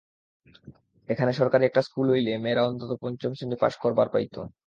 এখানে 1.09 1.31
সরকারি 1.33 1.63
একটা 1.65 1.81
স্কুল 1.87 2.07
অইলে 2.11 2.33
মেয়েরা 2.43 2.63
অন্তত 2.69 2.91
পঞ্চম 3.03 3.31
শ্রেণি 3.37 3.57
পাস 3.61 3.73
করবার 3.83 4.07
পাইত। 4.13 4.35